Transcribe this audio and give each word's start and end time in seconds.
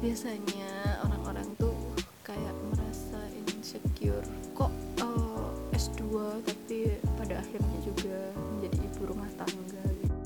biasanya 0.00 0.96
orang-orang 1.04 1.44
tuh 1.60 1.76
kayak 2.24 2.56
merasa 2.72 3.20
insecure. 3.52 4.24
Kok 4.56 4.72
uh, 5.04 5.52
S2 5.76 6.00
tapi 6.40 6.96
pada 7.20 7.44
akhirnya 7.44 7.78
juga 7.84 8.16
menjadi 8.56 8.76
ibu 8.80 9.00
rumah 9.04 9.30
tangga 9.36 9.84
gitu. 10.00 10.16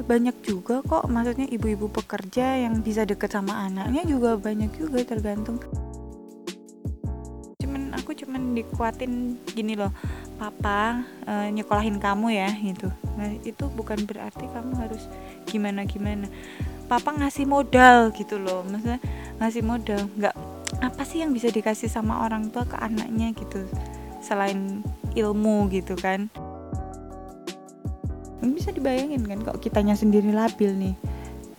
banyak 0.00 0.36
juga 0.42 0.82
kok 0.82 1.06
maksudnya 1.06 1.46
ibu-ibu 1.54 1.86
pekerja 1.86 2.66
yang 2.66 2.82
bisa 2.82 3.06
deket 3.06 3.30
sama 3.30 3.68
anaknya 3.68 4.02
juga 4.08 4.34
banyak 4.34 4.72
juga 4.74 5.04
tergantung. 5.04 5.60
Cuman 7.60 7.94
aku 7.94 8.16
cuman 8.16 8.56
dikuatin 8.56 9.38
gini 9.54 9.76
loh 9.78 9.92
papa 10.40 11.04
uh, 11.28 11.52
nyekolahin 11.52 12.00
kamu 12.00 12.32
ya 12.32 12.48
gitu. 12.58 12.88
Nah 13.20 13.28
itu 13.44 13.68
bukan 13.76 14.02
berarti 14.08 14.48
kamu 14.50 14.72
harus 14.80 15.04
gimana 15.44 15.84
gimana 15.84 16.26
papa 16.90 17.14
ngasih 17.14 17.46
modal 17.46 18.10
gitu 18.10 18.42
loh. 18.42 18.66
Maksudnya 18.66 18.98
ngasih 19.38 19.62
modal. 19.62 20.10
Nggak 20.18 20.34
apa 20.82 21.02
sih 21.06 21.22
yang 21.22 21.30
bisa 21.30 21.46
dikasih 21.46 21.86
sama 21.86 22.26
orang 22.26 22.50
tua 22.50 22.66
ke 22.66 22.74
anaknya 22.74 23.30
gitu? 23.38 23.62
Selain 24.18 24.82
ilmu 25.14 25.70
gitu 25.70 25.94
kan. 25.94 26.26
Bisa 28.42 28.74
dibayangin 28.74 29.22
kan 29.22 29.38
kok 29.46 29.62
kitanya 29.62 29.94
sendiri 29.94 30.34
labil 30.34 30.74
nih. 30.74 30.94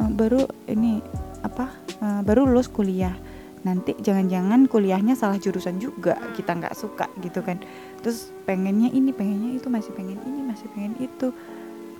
Eh, 0.03 0.11
baru 0.11 0.43
ini 0.67 0.99
apa 1.47 1.71
eh, 2.03 2.21
baru 2.27 2.43
lulus 2.43 2.67
kuliah. 2.67 3.15
Nanti 3.61 3.93
jangan-jangan 3.93 4.65
kuliahnya 4.65 5.13
salah 5.13 5.37
jurusan 5.37 5.77
juga 5.77 6.17
kita 6.35 6.59
nggak 6.59 6.75
suka 6.75 7.07
gitu 7.23 7.39
kan. 7.39 7.61
Terus 8.03 8.35
pengennya 8.43 8.91
ini 8.91 9.15
pengennya 9.15 9.55
itu 9.61 9.71
masih 9.71 9.93
pengen 9.95 10.19
ini 10.27 10.41
masih 10.43 10.67
pengen 10.73 10.97
itu 10.97 11.29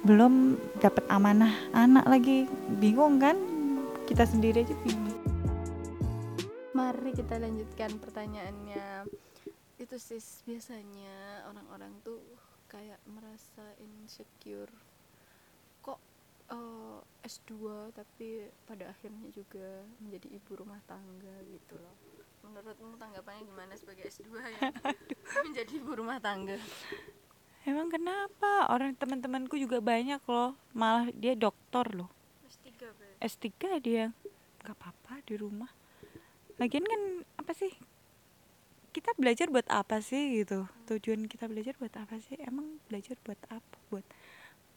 belum 0.02 0.58
dapat 0.82 1.06
amanah 1.14 1.54
anak 1.78 2.06
lagi. 2.10 2.50
Bingung 2.82 3.22
kan? 3.22 3.38
Kita 4.10 4.26
sendiri 4.26 4.66
aja 4.66 4.74
bingung. 4.82 5.18
Mari 6.74 7.14
kita 7.14 7.38
lanjutkan 7.38 8.02
pertanyaannya. 8.02 9.06
Itu 9.78 9.96
sih 10.02 10.22
biasanya 10.46 11.46
orang-orang 11.50 11.94
tuh 12.02 12.18
kayak 12.66 12.98
merasa 13.06 13.66
insecure. 13.78 14.74
Kok 15.86 16.00
uh, 16.50 16.98
eh, 17.22 17.30
S2 17.30 17.54
tapi 17.94 18.50
pada 18.66 18.90
akhirnya 18.90 19.30
juga 19.30 19.86
menjadi 20.02 20.28
ibu 20.34 20.52
rumah 20.58 20.82
tangga 20.90 21.36
gitu 21.46 21.78
loh. 21.78 21.96
Menurutmu 22.42 22.98
tanggapannya 22.98 23.46
gimana 23.46 23.74
sebagai 23.78 24.10
S2 24.10 24.34
ya 24.34 24.74
menjadi 25.46 25.72
ibu 25.78 25.94
rumah 25.94 26.18
tangga 26.18 26.58
Emang 27.62 27.94
kenapa? 27.94 28.66
Orang 28.74 28.98
teman-temanku 28.98 29.54
juga 29.54 29.78
banyak 29.78 30.22
loh. 30.26 30.58
Malah 30.74 31.14
dia 31.14 31.38
dokter 31.38 31.86
loh. 31.94 32.10
S3 32.50 32.70
S3 33.22 33.50
dia. 33.78 34.06
Gak 34.66 34.74
apa-apa 34.78 35.22
di 35.30 35.38
rumah. 35.38 35.70
Lagian 36.58 36.86
kan 36.86 37.02
apa 37.38 37.54
sih? 37.54 37.70
Kita 38.92 39.14
belajar 39.16 39.48
buat 39.54 39.70
apa 39.70 40.02
sih 40.02 40.42
gitu? 40.42 40.66
Tujuan 40.90 41.30
kita 41.30 41.46
belajar 41.46 41.78
buat 41.78 41.94
apa 41.96 42.18
sih? 42.18 42.36
Emang 42.42 42.82
belajar 42.90 43.16
buat 43.22 43.40
apa? 43.54 43.78
Buat 43.94 44.06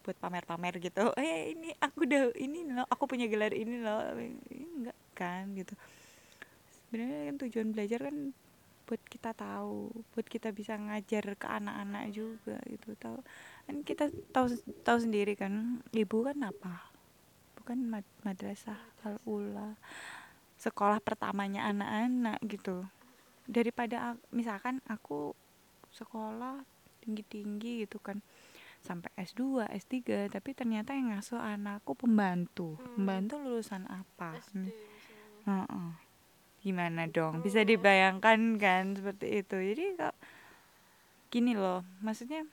buat 0.05 0.17
pamer-pamer 0.21 0.77
gitu. 0.85 1.09
Eh 1.21 1.57
ini 1.57 1.73
aku 1.81 2.05
udah 2.05 2.37
ini 2.37 2.69
loh, 2.69 2.85
aku 2.93 3.09
punya 3.09 3.25
gelar 3.27 3.57
ini 3.57 3.81
loh. 3.81 4.13
Enggak 4.77 4.97
kan 5.17 5.49
gitu. 5.57 5.73
Sebenarnya 6.69 7.33
kan 7.33 7.37
tujuan 7.49 7.69
belajar 7.73 8.01
kan 8.13 8.37
buat 8.85 9.01
kita 9.09 9.33
tahu 9.33 9.93
buat 10.13 10.27
kita 10.29 10.53
bisa 10.53 10.77
ngajar 10.77 11.37
ke 11.41 11.47
anak-anak 11.49 12.13
juga 12.13 12.61
gitu. 12.69 12.93
Tahu 12.97 13.19
kan 13.65 13.77
kita 13.81 14.13
tahu 14.31 14.53
tahu 14.85 14.99
sendiri 15.01 15.35
kan 15.35 15.81
ibu 15.97 16.25
kan 16.25 16.39
apa? 16.45 16.93
Bukan 17.57 17.89
mad 17.89 18.05
madrasah 18.23 18.77
al 19.09 19.17
ula 19.25 19.81
sekolah 20.61 21.01
pertamanya 21.01 21.69
anak-anak 21.73 22.39
gitu. 22.45 22.85
Daripada 23.49 24.17
misalkan 24.33 24.85
aku 24.85 25.33
sekolah 25.93 26.65
tinggi-tinggi 27.05 27.85
gitu 27.85 28.01
kan 28.01 28.21
sampai 28.85 29.09
S2, 29.17 29.65
S3 29.73 30.29
tapi 30.29 30.53
ternyata 30.53 30.93
yang 30.93 31.17
ngasuh 31.17 31.41
anakku 31.41 31.97
pembantu. 31.97 32.77
Hmm. 32.77 33.01
pembantu 33.01 33.35
lulusan 33.41 33.89
apa? 33.89 34.37
SD, 34.45 34.69
hmm. 34.69 35.49
uh 35.49 35.65
-uh 35.65 36.04
gimana 36.65 37.05
dong? 37.07 37.45
Bisa 37.45 37.61
dibayangkan 37.61 38.57
kan 38.57 38.97
seperti 38.97 39.45
itu. 39.45 39.57
Jadi 39.61 39.85
kok 40.01 40.17
gini 41.29 41.53
loh 41.53 41.85
maksudnya 42.01 42.49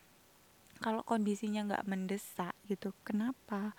kalau 0.81 1.05
kondisinya 1.05 1.63
nggak 1.63 1.87
mendesak 1.87 2.51
gitu 2.67 2.91
kenapa? 3.07 3.71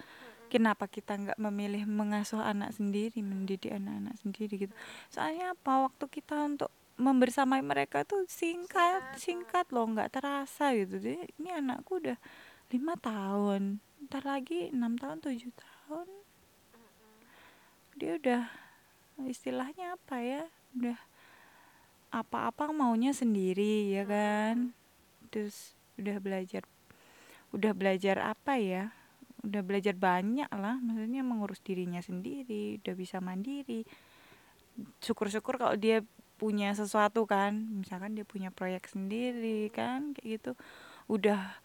Kenapa 0.48 0.88
kita 0.88 1.16
nggak 1.16 1.40
memilih 1.40 1.84
mengasuh 1.84 2.40
anak 2.40 2.72
sendiri 2.76 3.20
mendidik 3.20 3.72
anak-anak 3.72 4.16
sendiri 4.20 4.68
gitu? 4.68 4.74
Soalnya 5.12 5.52
apa? 5.52 5.88
Waktu 5.88 6.04
kita 6.08 6.48
untuk 6.48 6.72
membersamai 7.00 7.64
mereka 7.64 8.04
tuh 8.04 8.22
singkat 8.28 9.16
singkat 9.18 9.66
loh 9.74 9.90
nggak 9.90 10.12
terasa 10.12 10.72
gitu. 10.76 11.00
Jadi 11.00 11.28
ini 11.40 11.50
anakku 11.50 11.98
udah 11.98 12.16
lima 12.72 12.94
tahun 12.96 13.80
ntar 14.08 14.22
lagi 14.24 14.70
enam 14.70 14.94
tahun 15.00 15.18
tujuh 15.24 15.52
tahun. 15.56 16.08
Dia 17.98 18.16
udah 18.20 18.61
istilahnya 19.28 19.96
apa 19.96 20.16
ya 20.20 20.42
udah 20.76 20.98
apa-apa 22.12 22.72
maunya 22.72 23.16
sendiri 23.16 23.92
ya 23.92 24.04
kan? 24.04 24.76
Terus 25.32 25.76
udah 25.96 26.16
belajar 26.20 26.64
udah 27.52 27.72
belajar 27.76 28.16
apa 28.20 28.56
ya 28.56 28.96
udah 29.44 29.60
belajar 29.60 29.92
banyak 29.92 30.48
lah 30.48 30.80
maksudnya 30.80 31.20
mengurus 31.20 31.60
dirinya 31.60 32.00
sendiri 32.00 32.80
udah 32.80 32.94
bisa 32.96 33.18
mandiri. 33.18 33.84
Syukur-syukur 35.04 35.60
kalau 35.60 35.76
dia 35.76 36.00
punya 36.40 36.74
sesuatu 36.74 37.28
kan 37.28 37.54
misalkan 37.70 38.16
dia 38.18 38.26
punya 38.26 38.50
proyek 38.50 38.88
sendiri 38.88 39.68
kan 39.70 40.16
kayak 40.16 40.40
gitu. 40.40 40.52
Udah 41.10 41.60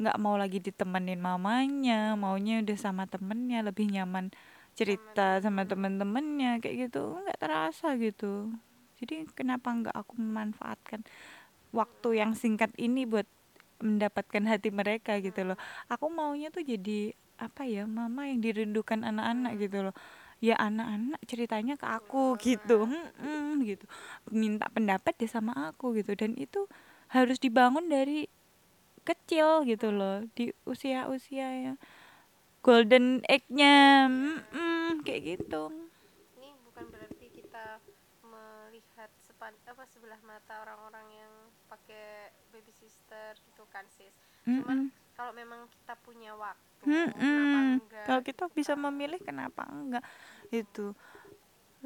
nggak 0.00 0.16
mau 0.16 0.40
lagi 0.40 0.64
ditemenin 0.64 1.20
mamanya 1.20 2.16
maunya 2.16 2.64
udah 2.64 2.78
sama 2.80 3.04
temennya 3.04 3.60
lebih 3.60 3.92
nyaman 3.92 4.32
cerita 4.80 5.44
sama 5.44 5.68
temen-temennya 5.68 6.64
kayak 6.64 6.88
gitu. 6.88 7.20
Nggak 7.20 7.36
terasa 7.36 7.92
gitu. 8.00 8.48
Jadi 8.96 9.28
kenapa 9.36 9.68
nggak 9.76 9.92
aku 9.92 10.16
memanfaatkan 10.16 11.04
waktu 11.76 12.08
yang 12.20 12.32
singkat 12.32 12.72
ini 12.80 13.04
buat 13.04 13.28
mendapatkan 13.84 14.44
hati 14.48 14.72
mereka 14.72 15.20
gitu 15.20 15.44
loh. 15.52 15.58
Aku 15.92 16.08
maunya 16.08 16.48
tuh 16.48 16.64
jadi 16.64 17.12
apa 17.40 17.64
ya 17.64 17.84
mama 17.88 18.28
yang 18.28 18.40
dirindukan 18.40 19.04
anak-anak 19.04 19.52
gitu 19.60 19.78
loh. 19.88 19.94
Ya 20.40 20.56
anak-anak 20.56 21.20
ceritanya 21.28 21.76
ke 21.76 21.84
aku 21.84 22.40
gitu. 22.40 22.88
Hmm, 23.20 23.60
gitu. 23.64 23.84
Minta 24.32 24.72
pendapat 24.72 25.12
deh 25.20 25.28
sama 25.28 25.52
aku 25.72 25.92
gitu. 26.00 26.16
Dan 26.16 26.36
itu 26.40 26.64
harus 27.12 27.36
dibangun 27.36 27.92
dari 27.92 28.28
kecil 29.04 29.64
gitu 29.64 29.92
loh 29.92 30.24
di 30.36 30.52
usia-usia 30.68 31.48
yang 31.72 31.76
golden 32.60 33.24
egg-nya. 33.24 34.06
Mm, 34.52 35.00
kayak 35.04 35.22
gitu. 35.40 35.72
Ini 36.36 36.48
bukan 36.68 36.84
berarti 36.92 37.26
kita 37.32 37.80
melihat 38.24 39.10
sepan 39.24 39.56
apa 39.64 39.84
sebelah 39.88 40.20
mata 40.22 40.60
orang-orang 40.62 41.06
yang 41.10 41.32
pakai 41.66 42.30
baby 42.52 42.72
sister 42.72 43.32
gitu 43.48 43.64
kan 43.72 43.84
sis. 43.88 44.12
Mm 44.44 44.60
cuman 44.60 44.80
kalau 45.16 45.32
memang 45.36 45.68
kita 45.68 45.94
punya 46.00 46.32
waktu 46.32 46.84
mm 46.88 47.80
enggak? 47.80 48.06
Kalau 48.08 48.22
kita 48.24 48.44
bisa 48.52 48.72
memilih 48.76 49.20
kenapa 49.20 49.68
enggak? 49.68 50.04
Itu 50.52 50.96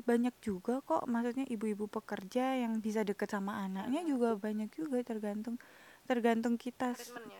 banyak 0.03 0.35
juga 0.43 0.83
kok. 0.83 1.06
Maksudnya 1.06 1.47
ibu-ibu 1.47 1.87
pekerja 1.87 2.59
yang 2.59 2.83
bisa 2.83 3.06
deket 3.06 3.31
sama 3.31 3.62
anaknya 3.62 4.03
juga 4.03 4.35
banyak 4.35 4.71
juga 4.75 5.03
tergantung 5.06 5.55
tergantung 6.04 6.60
kita 6.60 6.92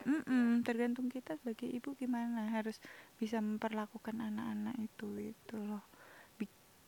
mm 0.09 0.21
-mm, 0.25 0.49
tergantung 0.65 1.13
kita 1.13 1.37
sebagai 1.37 1.69
ibu 1.69 1.93
gimana 1.93 2.49
harus 2.49 2.81
bisa 3.21 3.39
memperlakukan 3.39 4.17
anak-anak 4.17 4.77
itu 4.81 5.37
itu 5.37 5.57
loh. 5.61 5.85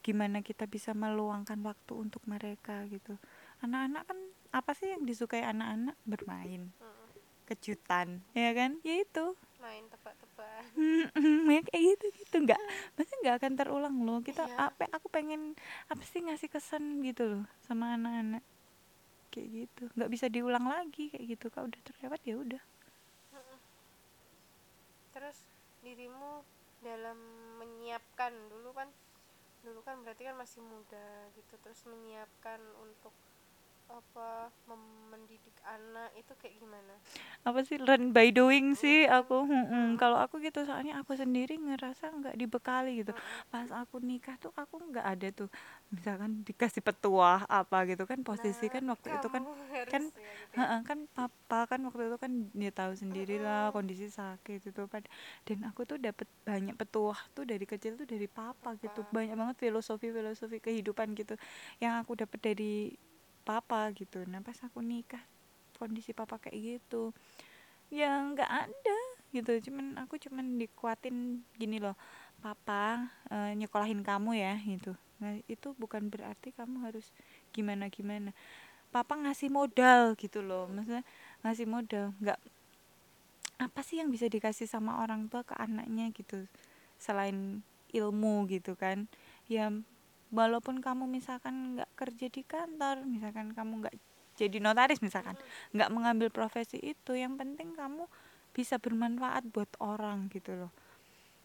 Gimana 0.06 0.38
kita 0.38 0.70
bisa 0.70 0.94
meluangkan 0.94 1.58
waktu 1.66 1.92
untuk 1.98 2.22
mereka 2.30 2.86
gitu. 2.86 3.18
Anak-anak 3.58 4.06
kan 4.06 4.18
apa 4.54 4.70
sih 4.78 4.94
yang 4.94 5.02
disukai 5.02 5.42
anak-anak? 5.42 5.98
Bermain. 6.06 6.70
Mm. 6.70 7.04
kejutan 7.46 8.26
ya 8.34 8.50
kan? 8.54 8.78
Ya 8.82 9.02
itu. 9.02 9.34
Main 9.62 9.86
tebak-tebakan. 9.86 10.66
Ya 11.46 11.60
kayak 11.62 11.82
gitu 11.94 12.06
gitu. 12.22 12.36
Nggak 12.42 12.58
masa 12.98 13.12
nggak 13.22 13.36
akan 13.38 13.52
terulang 13.58 13.96
loh. 14.02 14.18
Kita 14.22 14.46
iya. 14.46 14.70
apa 14.70 14.86
aku 14.94 15.10
pengen 15.10 15.58
apa 15.90 16.02
sih 16.06 16.22
ngasih 16.22 16.50
kesan 16.50 17.02
gitu 17.06 17.26
loh 17.26 17.44
sama 17.66 17.98
anak-anak 17.98 18.46
kayak 19.36 19.68
gitu. 19.68 19.82
Nggak 19.92 20.10
bisa 20.16 20.26
diulang 20.32 20.64
lagi 20.64 21.12
kayak 21.12 21.36
gitu 21.36 21.46
kalau 21.52 21.68
udah 21.68 21.82
terlewat 21.84 22.20
ya 22.24 22.34
udah. 22.40 22.62
Terus 25.12 25.38
dirimu 25.84 26.40
dalam 26.80 27.18
menyiapkan 27.60 28.32
dulu 28.48 28.72
kan 28.72 28.88
dulu 29.64 29.82
kan 29.82 29.98
berarti 30.06 30.22
kan 30.22 30.38
masih 30.38 30.62
muda 30.62 31.26
gitu 31.34 31.58
terus 31.58 31.82
menyiapkan 31.90 32.62
untuk 32.78 33.10
apa 33.86 34.50
mendidik 35.10 35.54
anak 35.62 36.10
itu 36.18 36.32
kayak 36.42 36.54
gimana? 36.58 36.94
Apa 37.46 37.62
sih 37.62 37.78
learn 37.78 38.10
by 38.10 38.34
doing 38.34 38.74
sih 38.74 39.06
aku 39.06 39.46
hmm, 39.46 39.94
kalau 39.98 40.18
aku 40.18 40.42
gitu 40.42 40.66
soalnya 40.66 40.98
aku 40.98 41.14
sendiri 41.14 41.54
ngerasa 41.58 42.10
nggak 42.10 42.34
dibekali 42.34 43.02
gitu. 43.02 43.14
Pas 43.50 43.70
aku 43.70 44.02
nikah 44.02 44.34
tuh 44.42 44.50
aku 44.58 44.82
nggak 44.90 45.06
ada 45.06 45.28
tuh 45.30 45.48
misalkan 45.94 46.42
dikasih 46.42 46.82
petuah 46.82 47.46
apa 47.46 47.86
gitu 47.86 48.04
kan 48.10 48.20
posisi 48.26 48.66
kan 48.66 48.82
Nah, 48.86 48.94
waktu 48.94 49.08
itu 49.18 49.28
kan 49.30 49.42
kan 49.92 50.02
ya 50.02 50.10
gitu 50.10 50.20
ya. 50.22 50.34
Heeh, 50.56 50.80
kan 50.88 50.98
papa 51.14 51.60
kan 51.70 51.80
waktu 51.86 52.02
itu 52.10 52.16
kan 52.18 52.32
dia 52.54 52.72
tahu 52.74 52.92
sendiri 52.98 53.38
lah 53.38 53.70
kondisi 53.70 54.10
sakit 54.10 54.70
itu 54.70 54.82
kan. 54.90 55.02
Dan 55.46 55.62
aku 55.68 55.86
tuh 55.86 55.98
dapat 56.02 56.26
banyak 56.42 56.74
petuah 56.74 57.18
tuh 57.34 57.46
dari 57.46 57.62
kecil 57.62 57.94
tuh 57.94 58.06
dari 58.06 58.26
papa 58.26 58.74
gitu. 58.82 59.06
Papa. 59.06 59.14
banyak 59.14 59.34
banget 59.38 59.56
filosofi 59.62 60.10
filosofi 60.10 60.58
kehidupan 60.58 61.14
gitu 61.14 61.38
yang 61.78 62.00
aku 62.02 62.18
dapat 62.18 62.40
dari 62.42 62.96
papa 63.46 63.94
gitu. 63.94 64.26
Nah 64.26 64.42
pas 64.42 64.58
aku 64.58 64.82
nikah 64.82 65.22
kondisi 65.78 66.10
papa 66.10 66.42
kayak 66.42 66.82
gitu 66.82 67.14
ya 67.94 68.10
nggak 68.34 68.50
ada 68.50 68.98
gitu. 69.30 69.70
Cuman 69.70 69.94
aku 70.02 70.18
cuman 70.18 70.58
dikuatin 70.58 71.46
gini 71.54 71.78
loh 71.78 71.94
papa 72.42 73.06
eh, 73.30 73.54
nyekolahin 73.54 74.02
kamu 74.02 74.42
ya 74.42 74.58
gitu. 74.66 74.98
Nah 75.22 75.38
itu 75.46 75.72
bukan 75.78 76.10
berarti 76.10 76.50
kamu 76.50 76.90
harus 76.90 77.14
gimana 77.54 77.86
gimana 77.86 78.34
papa 78.90 79.14
ngasih 79.14 79.52
modal 79.52 80.16
gitu 80.18 80.42
loh 80.42 80.66
maksudnya 80.66 81.06
ngasih 81.46 81.66
modal. 81.70 82.10
Nggak 82.18 82.40
apa 83.56 83.80
sih 83.80 84.02
yang 84.02 84.12
bisa 84.12 84.28
dikasih 84.28 84.68
sama 84.68 85.00
orang 85.00 85.32
tua 85.32 85.40
ke 85.40 85.56
anaknya 85.56 86.12
gitu 86.12 86.44
selain 87.00 87.64
ilmu 87.94 88.44
gitu 88.52 88.76
kan? 88.76 89.08
Ya 89.48 89.72
walaupun 90.34 90.82
kamu 90.82 91.06
misalkan 91.06 91.78
nggak 91.78 91.90
kerja 91.94 92.26
di 92.30 92.42
kantor 92.42 93.06
misalkan 93.06 93.54
kamu 93.54 93.86
nggak 93.86 93.94
jadi 94.36 94.56
notaris 94.60 95.00
misalkan 95.00 95.34
nggak 95.72 95.90
mengambil 95.90 96.28
profesi 96.28 96.76
itu 96.82 97.16
yang 97.16 97.40
penting 97.40 97.72
kamu 97.72 98.04
bisa 98.56 98.80
bermanfaat 98.80 99.52
buat 99.52 99.68
orang 99.84 100.32
gitu 100.32 100.56
loh. 100.56 100.72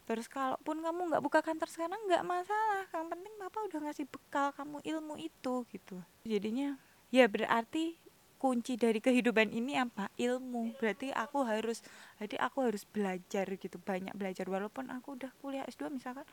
Terus 0.08 0.32
kalaupun 0.32 0.80
kamu 0.80 1.12
nggak 1.12 1.24
buka 1.24 1.40
kantor 1.44 1.68
sekarang 1.68 2.00
nggak 2.08 2.24
masalah. 2.24 2.88
Yang 2.88 3.08
penting 3.12 3.34
papa 3.36 3.60
udah 3.68 3.80
ngasih 3.84 4.06
bekal 4.08 4.48
kamu 4.56 4.78
ilmu 4.80 5.16
itu 5.20 5.68
gitu. 5.76 5.98
Jadinya 6.24 6.80
ya 7.12 7.28
berarti 7.28 8.00
kunci 8.40 8.80
dari 8.80 9.04
kehidupan 9.04 9.52
ini 9.52 9.76
apa? 9.76 10.08
Ilmu. 10.16 10.80
Berarti 10.80 11.12
aku 11.12 11.44
harus 11.44 11.84
jadi 12.16 12.40
aku 12.40 12.64
harus 12.64 12.88
belajar 12.88 13.46
gitu 13.60 13.76
banyak 13.76 14.16
belajar. 14.16 14.48
Walaupun 14.48 14.88
aku 14.88 15.20
udah 15.20 15.32
kuliah 15.44 15.68
S2 15.68 15.92
misalkan 15.92 16.24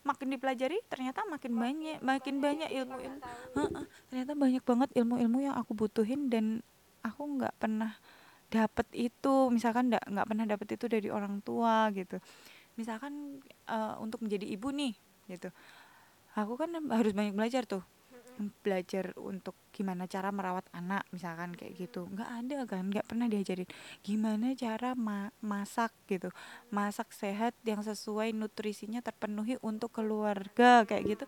makin 0.00 0.32
dipelajari 0.32 0.80
ternyata 0.88 1.24
makin 1.28 1.52
banyak 1.52 1.98
makin 2.00 2.40
banyak 2.40 2.70
ilmu-ilmu 2.72 3.20
Heeh, 3.56 3.84
ternyata 4.08 4.32
banyak 4.32 4.62
banget 4.64 4.90
ilmu-ilmu 4.96 5.38
yang 5.44 5.56
aku 5.60 5.76
butuhin 5.76 6.32
dan 6.32 6.64
aku 7.04 7.22
nggak 7.40 7.54
pernah 7.60 7.92
dapet 8.50 8.86
itu 8.96 9.34
misalkan 9.54 9.92
nggak 9.92 10.04
nggak 10.10 10.26
pernah 10.26 10.44
dapet 10.48 10.68
itu 10.74 10.84
dari 10.90 11.08
orang 11.08 11.38
tua 11.40 11.86
gitu. 11.94 12.18
Misalkan 12.74 13.38
eh, 13.70 13.94
untuk 14.02 14.24
menjadi 14.26 14.46
ibu 14.48 14.68
nih 14.74 14.94
gitu. 15.30 15.48
Aku 16.34 16.58
kan 16.58 16.74
harus 16.90 17.12
banyak 17.14 17.34
belajar 17.34 17.66
tuh 17.66 17.82
belajar 18.64 19.12
untuk 19.20 19.52
gimana 19.70 20.08
cara 20.08 20.32
merawat 20.32 20.64
anak 20.72 21.04
misalkan 21.12 21.52
kayak 21.52 21.76
gitu. 21.76 22.08
Nggak 22.08 22.30
ada 22.30 22.56
kan 22.64 22.84
nggak 22.88 23.06
pernah 23.06 23.26
diajarin. 23.28 23.68
Gimana 24.00 24.56
cara 24.56 24.96
ma- 24.96 25.34
masak 25.44 25.92
gitu. 26.08 26.32
Masak 26.72 27.12
sehat 27.12 27.52
yang 27.68 27.84
sesuai 27.84 28.32
nutrisinya 28.32 29.04
terpenuhi 29.04 29.60
untuk 29.60 29.92
keluarga 29.92 30.88
kayak 30.88 31.04
gitu. 31.16 31.24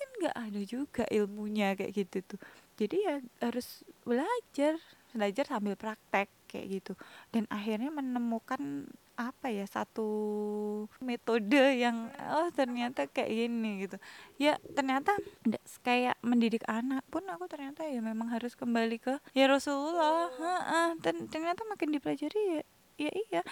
Kan 0.00 0.08
nggak 0.24 0.36
ada 0.36 0.60
juga 0.64 1.04
ilmunya 1.12 1.76
kayak 1.76 1.92
gitu 1.92 2.34
tuh. 2.34 2.40
Jadi 2.80 2.96
ya 3.04 3.16
harus 3.44 3.84
belajar 4.02 4.80
belajar 5.14 5.44
sambil 5.46 5.78
praktek 5.78 6.26
kayak 6.50 6.66
gitu. 6.80 6.92
Dan 7.30 7.44
akhirnya 7.52 7.92
menemukan 7.92 8.88
apa 9.14 9.46
ya 9.46 9.62
satu 9.66 10.06
metode 10.98 11.78
yang 11.78 12.10
oh 12.34 12.50
ternyata 12.50 13.06
kayak 13.06 13.30
gini 13.30 13.86
gitu. 13.86 13.96
Ya 14.42 14.58
ternyata 14.74 15.14
kayak 15.86 16.18
mendidik 16.20 16.66
anak 16.66 17.06
pun 17.08 17.22
aku 17.30 17.46
ternyata 17.46 17.86
ya 17.86 18.02
memang 18.02 18.30
harus 18.34 18.58
kembali 18.58 18.98
ke 18.98 19.14
ya 19.36 19.46
Rasulullah. 19.46 20.30
Heeh, 20.34 20.88
dan 21.02 21.30
ternyata 21.30 21.62
makin 21.70 21.94
dipelajari 21.94 22.58
ya 22.58 22.62
ya 22.98 23.10
iya. 23.10 23.42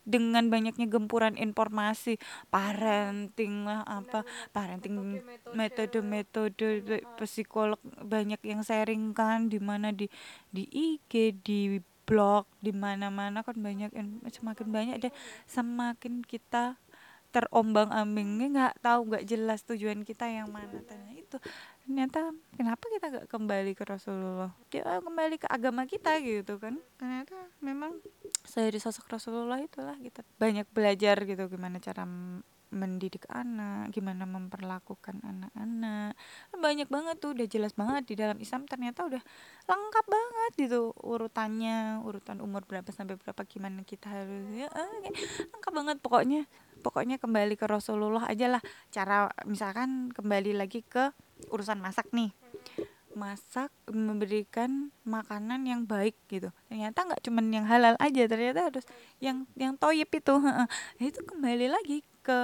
Dengan 0.00 0.48
banyaknya 0.48 0.88
gempuran 0.88 1.36
informasi 1.36 2.16
parenting 2.48 3.68
lah 3.68 3.84
apa 3.84 4.24
parenting 4.50 5.20
metode-metode 5.52 7.04
psikolog 7.20 7.78
banyak 7.84 8.40
yang 8.40 8.64
sharing 8.64 9.12
kan 9.12 9.52
di 9.52 9.60
mana 9.60 9.92
di 9.92 10.08
di 10.48 10.64
IG 10.72 11.36
di 11.44 11.78
blog 12.10 12.44
di 12.58 12.74
mana-mana 12.74 13.46
kan 13.46 13.54
banyak 13.54 13.94
in- 13.94 14.18
semakin 14.34 14.66
banyak 14.66 14.96
deh 14.98 15.14
semakin 15.46 16.26
kita 16.26 16.74
terombang-ambingnya 17.30 18.46
nggak 18.50 18.74
tahu 18.82 19.00
nggak 19.06 19.24
jelas 19.26 19.62
tujuan 19.62 20.02
kita 20.02 20.26
yang 20.26 20.50
mana. 20.50 20.82
Tanya 20.82 21.14
itu 21.14 21.38
ternyata 21.86 22.34
kenapa 22.58 22.84
kita 22.90 23.06
nggak 23.06 23.26
kembali 23.30 23.72
ke 23.78 23.86
Rasulullah? 23.86 24.50
Dia 24.74 24.98
kembali 24.98 25.38
ke 25.38 25.46
agama 25.46 25.86
kita 25.86 26.18
gitu 26.26 26.58
kan. 26.58 26.82
Ternyata 26.98 27.38
memang 27.62 28.02
dari 28.50 28.78
sosok 28.82 29.06
Rasulullah 29.06 29.62
itulah 29.62 29.94
kita 30.02 30.26
banyak 30.42 30.66
belajar 30.74 31.22
gitu 31.22 31.46
gimana 31.46 31.78
cara 31.78 32.02
mendidik 32.70 33.26
anak 33.26 33.90
gimana 33.90 34.24
memperlakukan 34.24 35.18
anak-anak. 35.26 36.14
Banyak 36.54 36.86
banget 36.86 37.18
tuh 37.18 37.34
udah 37.34 37.46
jelas 37.50 37.74
banget 37.74 38.06
di 38.06 38.14
dalam 38.14 38.38
Islam 38.38 38.64
ternyata 38.70 39.06
udah 39.10 39.22
lengkap 39.66 40.06
banget 40.06 40.52
gitu 40.66 40.94
urutannya 41.02 42.02
urutan 42.06 42.38
umur 42.38 42.62
berapa 42.66 42.86
sampai 42.94 43.18
berapa 43.18 43.42
gimana 43.46 43.82
kita 43.82 44.06
harus 44.06 44.46
ya 44.54 44.70
kayak 44.70 45.14
lengkap 45.50 45.72
banget 45.74 45.96
pokoknya 45.98 46.42
pokoknya 46.80 47.20
kembali 47.20 47.54
ke 47.58 47.66
Rasulullah 47.66 48.24
aja 48.30 48.46
lah. 48.46 48.62
Cara 48.94 49.28
misalkan 49.44 50.14
kembali 50.14 50.54
lagi 50.56 50.86
ke 50.86 51.10
urusan 51.50 51.82
masak 51.82 52.08
nih. 52.14 52.30
Masak 53.10 53.74
memberikan 53.90 54.94
makanan 55.02 55.66
yang 55.66 55.82
baik 55.82 56.14
gitu. 56.30 56.54
Ternyata 56.70 57.02
nggak 57.02 57.22
cuman 57.26 57.50
yang 57.50 57.66
halal 57.66 57.98
aja 57.98 58.22
ternyata 58.30 58.70
harus 58.70 58.86
yang 59.18 59.50
yang 59.58 59.74
toyib 59.74 60.08
itu 60.14 60.34
itu 61.02 61.20
kembali 61.26 61.66
lagi 61.66 62.06
ke 62.30 62.38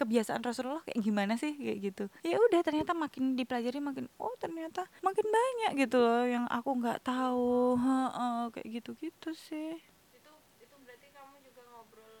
kebiasaan 0.00 0.42
Rasulullah 0.44 0.84
kayak 0.88 1.00
gimana 1.04 1.34
sih? 1.42 1.52
Kayak 1.56 1.78
gitu. 1.92 2.04
Ya 2.24 2.36
udah 2.40 2.60
ternyata 2.66 2.92
makin 2.92 3.36
dipelajari 3.38 3.78
makin 3.80 4.06
oh 4.20 4.32
ternyata 4.36 4.84
makin 5.00 5.26
banyak 5.38 5.70
gitu 5.84 5.96
loh 6.00 6.24
yang 6.24 6.44
aku 6.48 6.70
nggak 6.80 7.00
tahu. 7.04 7.76
Heeh, 7.80 8.40
kayak 8.52 8.68
gitu 8.80 8.90
gitu 9.04 9.30
sih. 9.36 9.70
Itu 10.16 10.32
itu 10.60 10.74
berarti 10.84 11.08
kamu 11.16 11.36
juga 11.46 11.62
ngobrol 11.72 12.16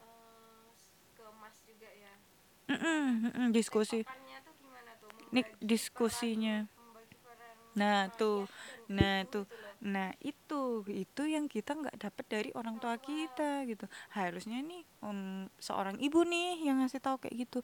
eh, 0.00 0.64
ke 1.16 1.24
mas 1.40 1.56
juga 1.68 1.88
ya? 1.92 2.12
Mm-mm, 2.72 3.04
mm-mm, 3.28 3.46
diskusi. 3.52 4.04
Tuh 4.04 4.52
gimana 4.60 4.92
tuh? 5.00 5.10
Diskusinya 5.60 6.56
peran 6.64 6.80
membagi 6.80 7.16
peran 7.20 7.54
nah 7.76 8.00
tuh. 8.20 8.40
nah 8.88 9.18
tuh. 9.28 9.44
Gitu 9.48 9.56
loh. 9.60 9.71
Nah 9.82 10.14
itu 10.22 10.86
itu 10.86 11.22
yang 11.26 11.50
kita 11.50 11.74
nggak 11.74 11.98
dapat 11.98 12.24
dari 12.30 12.50
orang 12.54 12.78
tua 12.78 12.94
kita 13.02 13.66
gitu. 13.66 13.90
Harusnya 14.14 14.62
nih 14.62 14.86
em, 15.02 15.50
seorang 15.58 15.98
ibu 15.98 16.22
nih 16.22 16.62
yang 16.70 16.78
ngasih 16.78 17.02
tahu 17.02 17.18
kayak 17.18 17.36
gitu. 17.46 17.60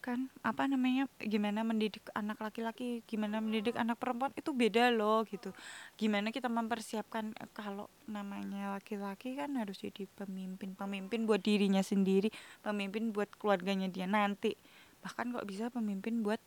Kan 0.00 0.32
apa 0.40 0.64
namanya 0.64 1.04
gimana 1.20 1.60
mendidik 1.60 2.00
anak 2.16 2.40
laki-laki 2.40 3.04
gimana 3.04 3.44
mendidik 3.44 3.76
anak 3.76 4.00
perempuan 4.00 4.32
itu 4.32 4.56
beda 4.56 4.88
loh 4.88 5.20
gitu. 5.28 5.52
Gimana 6.00 6.32
kita 6.32 6.48
mempersiapkan 6.48 7.36
eh, 7.36 7.50
kalau 7.52 7.92
namanya 8.08 8.80
laki-laki 8.80 9.36
kan 9.36 9.52
harus 9.60 9.84
jadi 9.84 10.08
pemimpin 10.16 10.72
pemimpin 10.72 11.28
buat 11.28 11.44
dirinya 11.44 11.84
sendiri 11.84 12.32
pemimpin 12.64 13.12
buat 13.12 13.28
keluarganya 13.36 13.92
dia 13.92 14.08
nanti. 14.08 14.56
Bahkan 15.04 15.36
kok 15.36 15.44
bisa 15.44 15.68
pemimpin 15.68 16.24
buat 16.24 16.40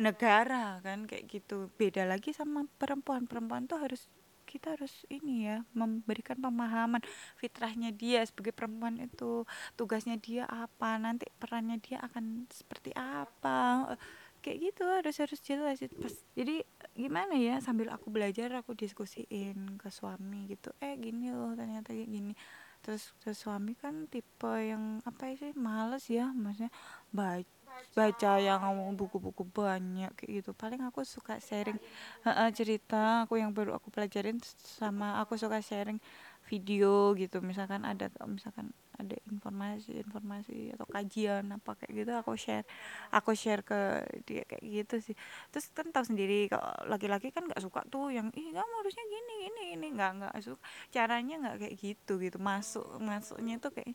negara 0.00 0.80
kan 0.80 1.04
kayak 1.04 1.28
gitu. 1.28 1.68
Beda 1.76 2.08
lagi 2.08 2.32
sama 2.32 2.64
perempuan 2.80 3.28
perempuan 3.28 3.68
tuh 3.68 3.84
harus 3.84 4.08
kita 4.54 4.78
harus 4.78 5.02
ini 5.10 5.50
ya 5.50 5.66
memberikan 5.74 6.38
pemahaman 6.38 7.02
fitrahnya 7.34 7.90
dia 7.90 8.22
sebagai 8.22 8.54
perempuan 8.54 9.02
itu. 9.02 9.42
Tugasnya 9.74 10.14
dia 10.22 10.46
apa 10.46 10.94
nanti 11.02 11.26
perannya 11.42 11.82
dia 11.82 11.98
akan 12.06 12.46
seperti 12.46 12.94
apa. 12.94 13.98
Kayak 14.38 14.58
gitu 14.70 14.82
harus 14.86 15.16
harus 15.18 15.40
jelas. 15.42 15.82
Pas 15.98 16.14
jadi 16.38 16.62
gimana 16.94 17.34
ya 17.34 17.58
sambil 17.58 17.90
aku 17.90 18.14
belajar 18.14 18.54
aku 18.54 18.78
diskusiin 18.78 19.74
ke 19.82 19.90
suami 19.90 20.46
gitu 20.46 20.70
eh 20.78 20.94
gini 20.94 21.34
loh 21.34 21.58
ternyata 21.58 21.90
kayak 21.90 22.06
gini. 22.06 22.32
Terus, 22.84 23.16
terus 23.24 23.40
suami 23.40 23.72
kan 23.74 24.06
tipe 24.12 24.54
yang 24.60 25.00
apa 25.08 25.32
sih 25.40 25.56
males 25.56 26.04
ya 26.12 26.28
maksudnya 26.36 26.68
baca 27.10 27.63
baca 27.92 28.40
yang 28.40 28.62
buku-buku 28.96 29.44
banyak 29.44 30.10
kayak 30.16 30.30
gitu. 30.40 30.50
Paling 30.56 30.80
aku 30.88 31.04
suka 31.04 31.36
sharing 31.42 31.76
Heeh, 32.24 32.48
cerita 32.56 33.28
aku 33.28 33.36
yang 33.36 33.52
baru 33.52 33.76
aku 33.76 33.92
pelajarin 33.92 34.40
sama 34.56 35.20
aku 35.20 35.36
suka 35.36 35.60
sharing 35.60 36.00
video 36.48 37.12
gitu. 37.16 37.40
Misalkan 37.44 37.84
ada 37.84 38.08
misalkan 38.28 38.72
ada 38.94 39.16
informasi-informasi 39.26 40.78
atau 40.78 40.86
kajian 40.86 41.50
apa 41.50 41.74
kayak 41.74 41.92
gitu 41.98 42.12
aku 42.14 42.38
share 42.38 42.62
aku 43.10 43.34
share 43.34 43.66
ke 43.66 44.06
dia 44.24 44.46
kayak 44.46 44.62
gitu 44.62 44.96
sih. 45.12 45.16
Terus 45.50 45.66
kan 45.74 45.90
tahu 45.90 46.06
sendiri 46.14 46.46
kalau 46.46 46.70
laki-laki 46.86 47.34
kan 47.34 47.44
nggak 47.48 47.58
suka 47.60 47.82
tuh 47.90 48.14
yang 48.14 48.30
ih 48.38 48.54
kamu 48.54 48.74
harusnya 48.80 49.04
gini 49.10 49.32
gini 49.48 49.62
ini 49.76 49.86
nggak 49.98 50.10
nggak 50.20 50.34
suka. 50.40 50.62
Caranya 50.94 51.34
nggak 51.42 51.56
kayak 51.66 51.74
gitu 51.80 52.12
gitu. 52.22 52.38
Masuk 52.38 52.86
masuknya 53.02 53.58
tuh 53.58 53.74
kayak 53.74 53.92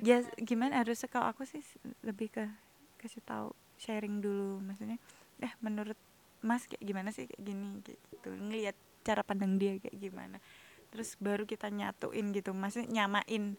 ya 0.00 0.22
gimana 0.40 0.80
harusnya? 0.84 1.08
Kalau 1.10 1.26
aku 1.32 1.42
sih 1.48 1.62
lebih 2.06 2.28
ke 2.32 2.44
kasih 3.06 3.22
tahu 3.22 3.48
sharing 3.78 4.18
dulu. 4.18 4.58
Maksudnya 4.60 4.98
eh 5.40 5.52
menurut 5.62 5.96
mas 6.42 6.66
kayak 6.66 6.82
gimana 6.82 7.08
sih 7.14 7.30
kayak 7.30 7.42
gini? 7.42 7.80
Kayak 7.80 8.00
gitu. 8.10 8.28
Ngelihat 8.34 8.76
cara 9.06 9.22
pandang 9.22 9.56
dia 9.56 9.78
kayak 9.78 9.96
gimana. 9.96 10.42
Terus 10.90 11.14
baru 11.22 11.46
kita 11.46 11.70
nyatuin 11.70 12.34
gitu. 12.34 12.50
Maksudnya 12.52 13.04
nyamain 13.04 13.54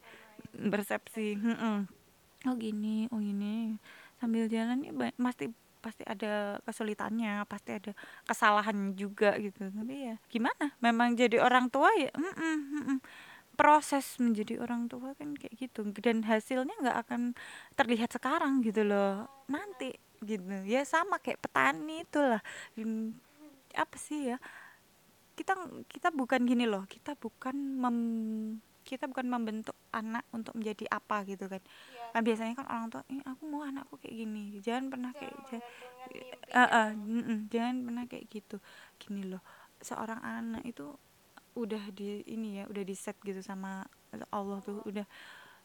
persepsi 0.54 1.40
hmm 1.40 1.88
oh 2.46 2.56
gini 2.60 3.08
oh 3.10 3.20
gini. 3.24 3.80
Sambil 4.20 4.52
jalan 4.52 4.84
ya 4.84 4.92
pasti 5.18 5.48
pasti 5.78 6.04
ada 6.04 6.58
kesulitannya 6.66 7.46
pasti 7.48 7.72
ada 7.80 7.92
kesalahan 8.28 8.94
juga 8.94 9.40
gitu. 9.40 9.72
Tapi 9.72 9.96
ya 10.12 10.16
gimana? 10.28 10.76
Memang 10.84 11.16
jadi 11.16 11.40
orang 11.40 11.72
tua 11.72 11.90
ya 11.96 12.12
mm 12.12 12.34
-mm, 12.34 12.58
mm 12.58 12.84
-mm. 12.84 12.98
Proses 13.58 14.22
menjadi 14.22 14.62
orang 14.62 14.86
tua 14.86 15.18
kan 15.18 15.34
kayak 15.34 15.58
gitu. 15.58 15.90
Dan 15.98 16.22
hasilnya 16.24 16.78
nggak 16.78 16.98
akan 17.10 17.22
terlihat 17.74 18.14
sekarang 18.14 18.62
gitu 18.62 18.86
loh. 18.86 19.26
Nanti 19.50 19.98
gitu. 20.22 20.46
Ya 20.64 20.86
sama 20.86 21.18
kayak 21.18 21.42
petani 21.42 22.06
itulah. 22.06 22.40
Apa 23.74 23.98
sih 23.98 24.32
ya? 24.32 24.38
Kita 25.34 25.58
kita 25.90 26.14
bukan 26.14 26.46
gini 26.46 26.70
loh. 26.70 26.86
Kita 26.86 27.18
bukan 27.18 27.58
mem 27.58 27.98
kita 28.88 29.04
bukan 29.12 29.28
membentuk 29.28 29.76
anak 29.92 30.24
untuk 30.32 30.56
menjadi 30.56 30.88
apa 30.88 31.28
gitu 31.28 31.52
kan. 31.52 31.60
Ya. 31.60 32.16
kan 32.16 32.22
biasanya 32.24 32.54
kan 32.56 32.66
orang 32.72 32.88
tua 32.88 33.04
eh, 33.12 33.20
aku 33.28 33.44
mau 33.50 33.68
anakku 33.68 34.00
kayak 34.00 34.16
gini. 34.16 34.64
Jangan 34.64 34.88
pernah 34.88 35.12
kayak 35.12 35.36
jangan, 35.52 35.66
uh, 36.56 36.60
uh, 36.64 36.90
mm 36.96 37.24
-mm, 37.28 37.40
jangan 37.52 37.76
pernah 37.84 38.04
kayak 38.08 38.26
gitu. 38.32 38.58
Gini 38.96 39.28
loh. 39.28 39.44
Seorang 39.84 40.24
anak 40.24 40.64
itu 40.64 40.88
udah 41.58 41.82
di 41.92 42.22
ini 42.30 42.62
ya 42.62 42.64
udah 42.70 42.84
di 42.86 42.96
set 42.96 43.18
gitu 43.26 43.42
sama 43.42 43.84
Allah 44.30 44.62
tuh 44.62 44.86
udah 44.86 45.04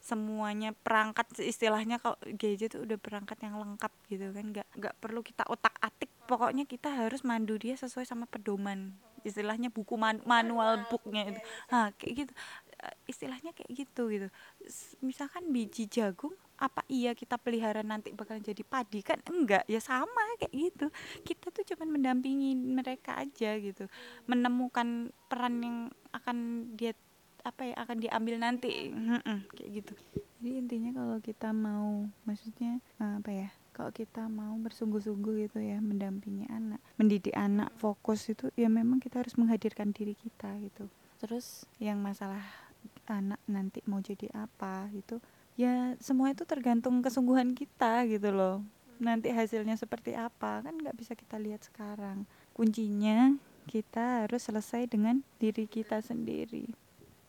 semuanya 0.03 0.75
perangkat 0.75 1.31
istilahnya 1.39 2.03
kalau 2.03 2.19
gadget 2.35 2.75
tuh 2.75 2.83
udah 2.83 2.99
perangkat 2.99 3.39
yang 3.45 3.55
lengkap 3.61 3.93
gitu 4.11 4.35
kan. 4.35 4.45
Nggak 4.51 4.69
nggak 4.75 4.95
perlu 4.99 5.21
kita 5.23 5.47
otak 5.47 5.77
atik 5.79 6.11
pokoknya 6.27 6.67
kita 6.67 6.91
harus 6.91 7.23
mandu 7.23 7.55
dia 7.61 7.79
sesuai 7.79 8.09
sama 8.09 8.27
pedoman 8.27 8.97
istilahnya 9.23 9.71
buku 9.71 9.95
man 9.95 10.19
manual 10.27 10.83
booknya 10.91 11.31
itu. 11.31 11.41
Nah 11.71 11.95
kayak 11.95 12.27
gitu 12.27 12.33
istilahnya 13.07 13.55
kayak 13.55 13.71
gitu 13.71 14.11
gitu. 14.11 14.29
Misalkan 15.03 15.51
biji 15.55 15.87
jagung 15.87 16.35
apa 16.63 16.87
iya 16.87 17.11
kita 17.15 17.39
pelihara 17.39 17.83
nanti 17.83 18.15
bakal 18.15 18.39
jadi 18.39 18.63
padi? 18.63 19.03
Kan 19.03 19.23
enggak 19.27 19.67
ya 19.67 19.79
sama 19.83 20.39
kayak 20.39 20.55
gitu. 20.55 20.87
Kita 21.23 21.51
tuh 21.51 21.65
cuman 21.75 21.99
mendampingi 21.99 22.55
mereka 22.55 23.19
aja 23.19 23.59
gitu. 23.59 23.87
Menemukan 24.27 25.11
peran 25.27 25.63
yang 25.63 25.79
akan 26.15 26.71
dia 26.79 26.95
apa 27.43 27.67
ya 27.67 27.75
akan 27.83 27.99
diambil 27.99 28.37
nanti. 28.39 28.91
Hmm, 28.95 29.47
kayak 29.55 29.71
gitu. 29.83 29.95
Jadi 30.43 30.51
intinya 30.59 30.91
kalau 30.95 31.19
kita 31.19 31.51
mau 31.55 32.07
maksudnya 32.27 32.79
eh, 33.03 33.15
apa 33.19 33.31
ya 33.31 33.49
kalau 33.73 33.91
kita 33.91 34.29
mau 34.29 34.55
bersungguh-sungguh 34.61 35.49
gitu 35.49 35.59
ya 35.65 35.81
mendampingi 35.81 36.45
anak 36.53 36.79
mendidik 37.01 37.33
anak 37.33 37.73
fokus 37.81 38.29
itu 38.29 38.53
ya 38.53 38.69
memang 38.69 39.01
kita 39.01 39.25
harus 39.25 39.35
menghadirkan 39.35 39.91
diri 39.91 40.15
kita 40.15 40.55
gitu. 40.63 40.87
Terus? 41.23 41.67
Yang 41.79 41.99
masalah 42.03 42.43
anak 43.13 43.41
nanti 43.45 43.85
mau 43.85 44.01
jadi 44.01 44.33
apa 44.33 44.89
itu 44.97 45.21
ya 45.61 45.93
semua 46.01 46.33
itu 46.33 46.49
tergantung 46.49 47.05
kesungguhan 47.05 47.53
kita 47.53 48.09
gitu 48.09 48.33
loh. 48.33 48.65
Nanti 49.03 49.29
hasilnya 49.35 49.77
seperti 49.77 50.17
apa 50.17 50.65
kan 50.65 50.75
nggak 50.79 50.97
bisa 50.97 51.13
kita 51.13 51.37
lihat 51.37 51.61
sekarang. 51.67 52.25
Kuncinya 52.57 53.37
kita 53.69 54.27
harus 54.27 54.43
selesai 54.49 54.89
dengan 54.89 55.21
diri 55.37 55.69
kita 55.69 56.01
sendiri. 56.01 56.67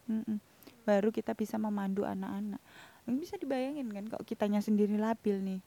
Mm-mm. 0.03 0.35
baru 0.83 1.15
kita 1.15 1.31
bisa 1.31 1.55
memandu 1.55 2.03
anak-anak. 2.03 2.59
Bisa 3.07 3.39
dibayangin 3.39 3.87
kan 3.87 4.03
kalau 4.11 4.23
kitanya 4.27 4.59
sendiri 4.59 4.99
labil 4.99 5.39
nih. 5.39 5.61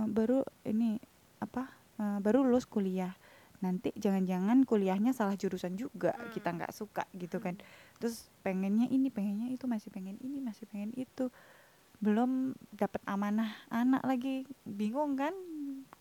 Uh, 0.00 0.08
baru 0.08 0.48
ini 0.64 0.96
apa 1.44 1.68
uh, 2.00 2.18
baru 2.24 2.40
lulus 2.40 2.64
kuliah. 2.64 3.12
Nanti 3.60 3.92
jangan-jangan 3.96 4.64
kuliahnya 4.64 5.12
salah 5.12 5.36
jurusan 5.36 5.76
juga 5.76 6.16
kita 6.32 6.56
nggak 6.56 6.72
suka 6.72 7.04
gitu 7.16 7.36
kan 7.40 7.60
terus 7.96 8.28
pengennya 8.46 8.86
ini 8.86 9.10
pengennya 9.10 9.50
itu 9.50 9.66
masih 9.66 9.90
pengen 9.90 10.16
ini 10.22 10.38
masih 10.38 10.68
pengen 10.70 10.94
itu. 10.94 11.32
Belum 11.96 12.52
dapat 12.76 13.00
amanah 13.08 13.50
anak 13.72 14.04
lagi. 14.04 14.44
Bingung 14.62 15.16
kan? 15.16 15.32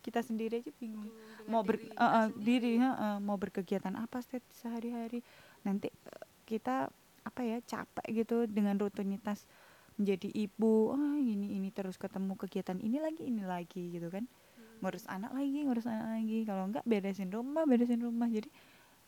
Kita 0.04 0.22
sendiri 0.22 0.62
aja 0.62 0.72
bingung. 0.78 1.10
Mau 1.50 1.66
ber 1.66 1.82
diri, 1.82 1.90
uh, 1.98 2.04
uh, 2.04 2.28
diri 2.36 2.72
uh, 2.78 3.18
mau 3.18 3.40
berkegiatan 3.40 3.96
apa 3.98 4.22
sehari-hari? 4.54 5.24
Nanti 5.66 5.90
uh, 5.90 6.26
kita 6.46 6.92
apa 7.26 7.42
ya 7.42 7.58
capek 7.66 8.06
gitu 8.22 8.46
dengan 8.46 8.78
rutinitas 8.78 9.50
menjadi 9.98 10.30
ibu. 10.30 10.94
Oh 10.94 11.18
ini 11.18 11.58
ini 11.58 11.74
terus 11.74 11.98
ketemu 11.98 12.38
kegiatan 12.38 12.78
ini 12.78 13.02
lagi 13.02 13.26
ini 13.26 13.42
lagi 13.42 13.90
gitu 13.96 14.12
kan. 14.12 14.28
Hmm. 14.28 14.84
ngurus 14.84 15.08
anak 15.08 15.32
lagi 15.32 15.60
ngurus 15.66 15.88
anak 15.90 16.22
lagi. 16.22 16.38
Kalau 16.46 16.64
enggak 16.70 16.86
beresin 16.86 17.32
rumah 17.32 17.64
beresin 17.66 18.04
rumah. 18.04 18.28
Jadi 18.30 18.52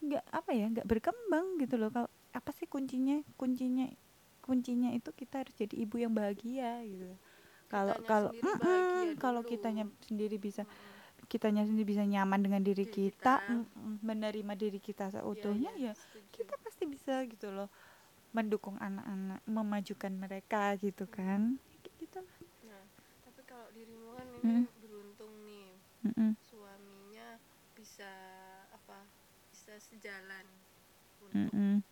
enggak 0.01 0.23
apa 0.33 0.51
ya 0.55 0.65
enggak 0.71 0.87
berkembang 0.87 1.61
gitu 1.61 1.75
loh. 1.77 1.91
Kalau 1.93 2.09
apa 2.33 2.49
sih 2.55 2.67
kuncinya? 2.67 3.21
Kuncinya 3.35 3.87
kuncinya 4.47 4.95
itu 4.95 5.11
kita 5.11 5.43
harus 5.43 5.51
jadi 5.59 5.75
ibu 5.75 5.99
yang 5.99 6.15
bahagia 6.15 6.79
gitu. 6.87 7.11
Kalau 7.67 7.95
kalau 8.07 8.31
kalau 9.23 9.41
kitanya 9.43 9.83
sendiri 10.07 10.39
bisa 10.39 10.63
hmm. 10.63 11.27
kitanya 11.27 11.67
sendiri 11.67 11.83
bisa 11.83 12.07
nyaman 12.07 12.39
dengan 12.39 12.63
diri, 12.63 12.87
diri 12.87 13.11
kita, 13.11 13.43
kita. 13.43 13.63
menerima 14.07 14.53
diri 14.55 14.79
kita 14.79 15.11
seutuhnya 15.11 15.75
ya, 15.75 15.91
ya, 15.91 15.93
ya 15.93 16.21
kita 16.31 16.55
pasti 16.63 16.87
bisa 16.87 17.27
gitu 17.27 17.51
loh 17.51 17.67
mendukung 18.31 18.79
anak-anak 18.79 19.43
memajukan 19.43 20.13
mereka 20.15 20.79
gitu 20.79 21.03
kan? 21.11 21.59
Gitu. 21.99 22.23
Lah 22.63 22.71
nah 22.71 22.83
tapi 23.27 23.43
kalau 23.43 23.67
dirimu 23.75 24.15
kan 24.15 24.27
ini 24.39 24.63
hmm. 24.63 24.65
beruntung 24.79 25.33
nih. 25.43 25.67
Hmm. 26.07 26.39
suaminya 26.39 27.35
bisa 27.75 28.07
apa 28.71 29.03
bisa 29.51 29.75
sejalan 29.81 30.45
untuk 31.19 31.51
hmm. 31.51 31.83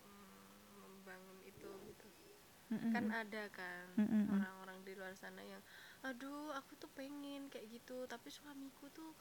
Hmm. 2.86 2.94
kan 2.94 3.06
ada 3.10 3.44
kan 3.50 3.86
orang-orang 4.30 4.78
di 4.86 4.94
luar 4.98 5.14
sana 5.18 5.42
yang 5.42 5.62
aduh 6.06 6.54
aku 6.54 6.78
tuh 6.78 6.90
pengen 6.94 7.50
kayak 7.50 7.68
gitu. 7.70 8.06
Tapi 8.06 8.30
suamiku 8.30 8.90
tuh 8.94 9.12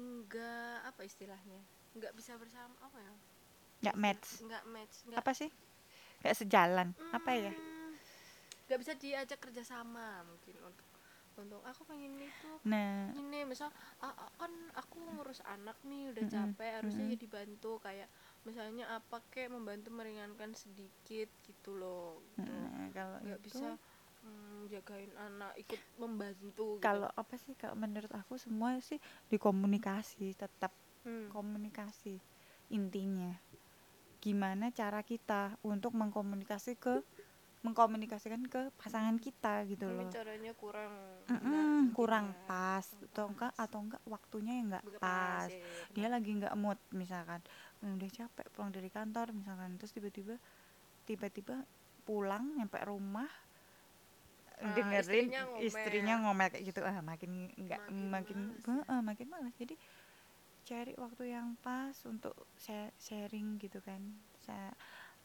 enggak 0.00 0.86
apa 0.88 1.04
istilahnya 1.04 1.60
enggak 1.94 2.12
bisa 2.16 2.34
bersama 2.40 2.74
apa 2.80 2.98
ya? 2.98 3.14
Enggak 3.80 3.96
match. 3.96 4.26
enggak 4.44 4.64
match 4.68 4.94
enggak, 5.06 5.20
apa 5.20 5.32
sih? 5.36 5.50
Kayak 6.20 6.36
sejalan. 6.36 6.88
Hmm, 6.96 7.12
apa 7.16 7.30
ya? 7.32 7.52
Hmm, 7.52 7.92
nggak 8.68 8.78
bisa 8.80 8.92
diajak 8.98 9.38
kerjasama 9.40 10.22
mungkin 10.28 10.56
untuk 10.66 10.89
untuk 11.40 11.64
aku 11.64 11.82
pengen 11.88 12.14
itu 12.20 12.50
nah 12.68 13.08
ini 13.16 13.48
misal 13.48 13.72
ah, 14.04 14.14
kan 14.36 14.52
aku 14.76 15.00
ngurus 15.00 15.40
anak 15.48 15.76
nih 15.88 16.12
udah 16.12 16.24
capek 16.28 16.70
harusnya 16.80 17.04
ya 17.10 17.16
dibantu 17.16 17.80
kayak 17.80 18.08
misalnya 18.44 18.84
apa 18.92 19.20
kayak 19.32 19.52
membantu 19.52 19.92
meringankan 19.92 20.52
sedikit 20.56 21.28
gitu 21.44 21.76
loh 21.76 22.20
gitu. 22.36 22.52
nah, 22.52 22.88
kalau 22.92 23.18
nggak 23.24 23.42
bisa 23.44 23.76
hmm, 24.24 24.68
jagain 24.68 25.12
anak 25.16 25.52
ikut 25.60 25.80
membantu 26.00 26.78
gitu. 26.78 26.84
kalau 26.84 27.08
apa 27.12 27.34
sih 27.36 27.52
kalau 27.56 27.76
menurut 27.76 28.12
aku 28.12 28.36
semua 28.40 28.76
sih 28.80 29.00
dikomunikasi 29.28 30.36
tetap 30.36 30.72
hmm. 31.04 31.32
komunikasi 31.32 32.20
intinya 32.70 33.36
gimana 34.20 34.68
cara 34.70 35.00
kita 35.00 35.56
untuk 35.64 35.96
mengkomunikasi 35.96 36.76
ke 36.76 37.00
mengkomunikasikan 37.60 38.40
ke 38.48 38.72
pasangan 38.80 39.20
kita 39.20 39.68
gitu 39.68 39.84
loh. 39.84 40.08
caranya 40.08 40.52
kurang 40.56 40.92
mm 41.28 41.38
-mm, 41.44 41.78
kurang 41.92 42.32
ya. 42.32 42.40
pas 42.48 42.86
atau 43.12 43.28
enggak 43.28 43.52
atau 43.52 43.78
enggak 43.84 44.02
waktunya 44.08 44.52
yang 44.56 44.66
enggak 44.72 44.84
pas. 44.96 45.52
Ya, 45.52 45.60
Dia 45.92 46.08
lagi 46.08 46.30
enggak 46.40 46.56
mood 46.56 46.80
misalkan. 46.96 47.44
Udah 47.84 48.08
capek 48.08 48.46
pulang 48.56 48.72
dari 48.72 48.88
kantor 48.88 49.36
misalkan 49.36 49.76
terus 49.76 49.92
tiba-tiba 49.92 50.40
tiba-tiba 51.04 51.68
pulang 52.08 52.56
nyampe 52.56 52.80
rumah 52.80 53.28
ah, 54.64 54.72
dengerin 54.72 55.28
istrinya 55.28 55.42
ngomel. 55.44 55.60
istrinya 55.68 56.14
ngomel 56.24 56.48
kayak 56.48 56.64
gitu 56.64 56.80
ah 56.80 56.96
makin 57.04 57.30
enggak 57.60 57.80
makin 57.92 57.98
makin, 58.08 58.38
uh, 58.88 59.02
makin 59.04 59.26
malas. 59.28 59.52
Jadi 59.60 59.76
cari 60.64 60.96
waktu 60.96 61.36
yang 61.36 61.60
pas 61.60 61.92
untuk 62.08 62.48
sharing 62.96 63.60
gitu 63.60 63.84
kan 63.84 64.00
saya 64.40 64.72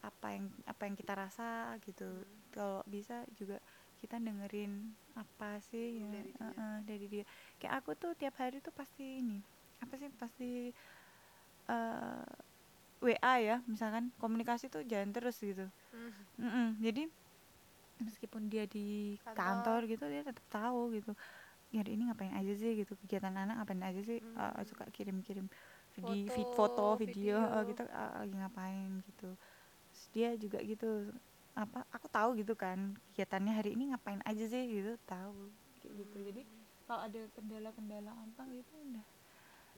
apa 0.06 0.28
yang 0.38 0.46
apa 0.70 0.82
yang 0.86 0.96
kita 0.96 1.14
rasa 1.18 1.76
gitu 1.82 2.06
hmm. 2.06 2.54
kalau 2.54 2.80
bisa 2.86 3.26
juga 3.34 3.58
kita 4.00 4.22
dengerin 4.22 4.94
apa 5.18 5.58
sih 5.66 6.04
ya, 6.04 6.08
dari, 6.14 6.32
uh, 6.38 6.46
uh, 6.46 6.78
dari 6.86 7.06
dia 7.10 7.26
kayak 7.58 7.74
aku 7.82 7.98
tuh 7.98 8.12
tiap 8.14 8.38
hari 8.38 8.62
tuh 8.62 8.70
pasti 8.76 9.24
ini 9.24 9.42
apa 9.82 9.94
sih 9.98 10.10
pasti 10.14 10.52
uh, 11.68 12.22
eh, 12.22 13.16
WA 13.18 13.34
ya 13.42 13.58
misalkan 13.66 14.14
komunikasi 14.22 14.70
tuh 14.70 14.86
jalan 14.86 15.10
terus 15.10 15.42
gitu 15.42 15.66
hmm. 15.96 16.12
Mm 16.40 16.50
-mm, 16.52 16.68
jadi 16.84 17.04
meskipun 18.04 18.52
dia 18.52 18.68
di 18.68 19.16
Kantor. 19.24 19.36
kantor, 19.40 19.80
gitu 19.88 20.06
dia 20.12 20.22
tetap 20.28 20.46
tahu 20.52 20.92
gitu 21.00 21.16
ya 21.74 21.84
hari 21.84 22.00
ini 22.00 22.08
ngapain 22.08 22.34
aja 22.36 22.54
sih 22.56 22.72
gitu 22.80 22.96
kegiatan 23.04 23.36
anak 23.36 23.60
ngapain 23.60 23.84
aja 23.84 24.02
sih 24.04 24.20
Hmm. 24.24 24.60
Eh, 24.60 24.64
suka 24.68 24.88
kirim-kirim 24.92 25.48
video 25.96 26.28
Foto, 26.32 26.56
foto 26.56 26.86
video, 27.00 27.40
video. 27.40 27.56
eh, 27.56 27.64
kita 27.72 27.84
eh, 27.88 28.14
lagi 28.24 28.36
ngapain 28.36 28.90
gitu 29.12 29.30
Terus 30.06 30.14
dia 30.14 30.30
juga 30.38 30.62
gitu 30.62 31.10
apa 31.58 31.82
aku 31.90 32.06
tahu 32.14 32.38
gitu 32.38 32.54
kan 32.54 32.94
kegiatannya 33.10 33.58
hari 33.58 33.74
ini 33.74 33.90
ngapain 33.90 34.22
aja 34.22 34.46
sih 34.46 34.70
gitu 34.70 35.02
tahu 35.10 35.50
kayak 35.82 35.94
gitu. 36.06 36.18
Jadi 36.30 36.42
kalau 36.86 37.02
ada 37.10 37.22
kendala-kendala 37.34 38.14
apa 38.14 38.44
gitu 38.54 38.70
udah. 38.86 39.06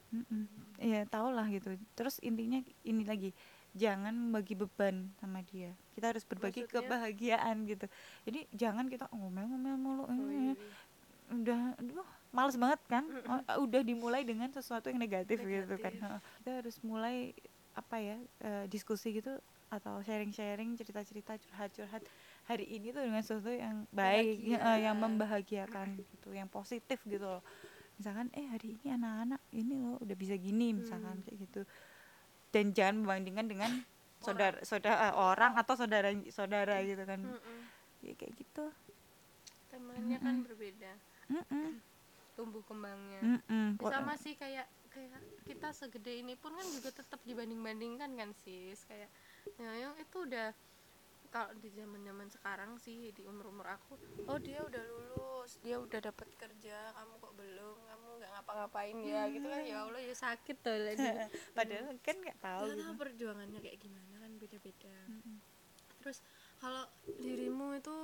Mm-mm. 0.08 0.44
ya 0.84 1.08
tau 1.08 1.32
lah 1.32 1.48
gitu. 1.48 1.80
Terus 1.96 2.20
intinya 2.20 2.60
ini 2.84 3.08
lagi 3.08 3.32
jangan 3.72 4.36
bagi 4.36 4.60
beban 4.60 5.16
sama 5.16 5.40
dia. 5.48 5.72
Kita 5.96 6.12
harus 6.12 6.28
berbagi 6.28 6.68
Maksudnya? 6.68 6.84
kebahagiaan 6.84 7.56
gitu. 7.64 7.88
Jadi 8.28 8.40
jangan 8.52 8.92
kita 8.92 9.08
ngomel-ngomel 9.16 9.76
mulu. 9.80 10.04
Oh, 10.12 10.28
iya, 10.28 10.56
eh, 10.56 10.56
udah 11.32 11.72
aduh 11.80 12.08
males 12.36 12.60
banget 12.60 12.80
kan? 12.92 13.04
Oh, 13.32 13.64
udah 13.64 13.80
dimulai 13.80 14.28
dengan 14.28 14.52
sesuatu 14.52 14.92
yang 14.92 15.00
negatif, 15.00 15.40
gitu 15.40 15.76
kan. 15.80 15.96
Negatif. 15.96 16.04
Heeh. 16.04 16.20
kita 16.44 16.52
harus 16.52 16.76
mulai 16.84 17.32
apa 17.78 17.96
ya 18.00 18.18
eh, 18.44 18.66
diskusi 18.68 19.16
gitu 19.16 19.40
atau 19.68 20.00
sharing-sharing 20.00 20.80
cerita-cerita 20.80 21.36
curhat-curhat 21.36 22.04
hari 22.48 22.64
ini 22.66 22.96
tuh 22.96 23.04
dengan 23.04 23.20
sesuatu 23.20 23.52
yang 23.52 23.84
baik 23.92 24.40
Bahagia. 24.40 24.58
eh, 24.64 24.80
yang 24.88 24.96
membahagiakan 24.96 25.88
gitu 26.00 26.30
yang 26.32 26.48
positif 26.48 27.04
gitu 27.04 27.28
loh. 27.28 27.44
Misalkan 28.00 28.32
eh 28.32 28.48
hari 28.48 28.80
ini 28.80 28.94
anak-anak 28.94 29.42
ini 29.52 29.76
loh 29.76 29.98
udah 30.00 30.16
bisa 30.16 30.38
gini 30.38 30.72
misalkan 30.72 31.20
Hmm. 31.20 31.26
kayak 31.28 31.38
gitu. 31.50 31.62
Dan 32.48 32.72
jangan 32.72 33.04
membandingkan 33.04 33.46
dengan 33.46 33.72
saudara 34.24 34.58
saudara 34.64 35.12
eh, 35.12 35.14
orang 35.14 35.54
atau 35.60 35.74
saudara 35.76 36.10
saudara 36.32 36.80
gitu 36.82 37.04
kan. 37.04 37.20
Mm-mm. 37.22 37.60
ya 38.02 38.14
kayak 38.16 38.34
gitu. 38.40 38.66
Temannya 39.68 40.18
kan 40.22 40.36
berbeda. 40.48 40.92
Tumbuh 42.38 42.62
kembangnya. 42.64 43.42
Ya, 43.50 43.90
sama 43.90 44.14
sih 44.16 44.38
kayak 44.38 44.70
kayak 44.94 45.18
kita 45.44 45.70
segede 45.74 46.22
ini 46.22 46.34
pun 46.34 46.54
kan 46.54 46.66
juga 46.70 46.90
tetap 46.90 47.20
dibanding-bandingkan 47.26 48.14
kan 48.14 48.30
sis? 48.42 48.86
Kayak 48.86 49.10
ya 49.56 49.72
yang 49.88 49.94
itu 49.96 50.18
udah 50.20 50.52
kalau 51.28 51.52
di 51.60 51.70
zaman 51.76 52.00
zaman 52.04 52.28
sekarang 52.32 52.72
sih 52.80 53.12
di 53.12 53.24
umur 53.28 53.52
umur 53.52 53.68
aku 53.68 54.00
oh 54.28 54.40
dia 54.40 54.64
udah 54.64 54.80
lulus 54.80 55.60
dia 55.60 55.76
udah 55.76 56.00
dapat 56.00 56.28
kerja 56.40 56.78
kamu 56.96 57.14
kok 57.20 57.34
belum 57.36 57.76
kamu 57.84 58.08
nggak 58.18 58.32
ngapa-ngapain 58.32 58.96
ya 59.04 59.22
gitu 59.28 59.48
kan 59.48 59.62
ya 59.64 59.78
allah 59.84 60.02
ya 60.02 60.16
sakit 60.16 60.58
tuh 60.64 60.76
lah 60.76 60.96
dia. 60.96 61.28
padahal 61.58 61.86
kan 62.00 62.16
nggak 62.16 62.40
tahu 62.40 62.62
Nggak 62.64 62.76
gitu. 62.76 62.84
tahu 62.88 62.96
perjuangannya 62.96 63.60
kayak 63.60 63.78
gimana 63.80 64.14
kan 64.24 64.32
beda-beda. 64.40 64.96
Terus 66.00 66.18
kalau 66.58 66.84
dirimu 67.20 67.76
itu 67.76 67.96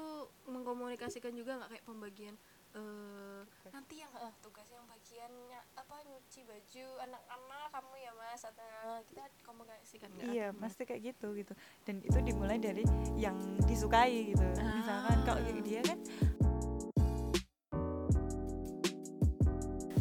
mengkomunikasikan 0.46 1.32
juga 1.34 1.58
nggak 1.64 1.80
kayak 1.80 1.86
pembagian 1.88 2.36
eh 2.74 3.42
nanti 3.70 4.02
yang 4.02 4.10
eh, 4.18 4.34
tugas 4.42 4.66
yang 4.70 4.86
bagiannya 4.90 5.60
apa 5.78 5.96
nyuci 6.10 6.42
baju 6.42 6.86
anak-anak 7.06 7.66
kamu 7.70 7.94
ya 8.02 8.12
mas 8.18 8.42
atau 8.42 8.66
kita 9.06 9.24
komunikasikan 9.46 10.10
nggak? 10.14 10.26
Iya 10.30 10.48
pasti 10.58 10.82
kayak 10.84 11.02
gitu 11.14 11.28
gitu. 11.38 11.54
Dan 11.86 12.02
itu 12.02 12.18
dimulai 12.20 12.58
dari 12.58 12.82
yang 13.14 13.38
disukai 13.70 14.34
gitu. 14.34 14.42
Misalkan 14.58 15.18
kalau 15.22 15.42
Ah. 15.42 15.62
dia 15.62 15.82
kan 15.86 16.00